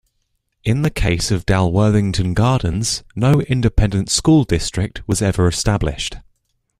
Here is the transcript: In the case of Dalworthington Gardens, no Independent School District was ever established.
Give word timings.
In 0.63 0.81
the 0.81 0.89
case 0.89 1.29
of 1.29 1.45
Dalworthington 1.45 2.33
Gardens, 2.33 3.03
no 3.15 3.41
Independent 3.41 4.09
School 4.09 4.43
District 4.45 5.07
was 5.07 5.21
ever 5.21 5.47
established. 5.47 6.15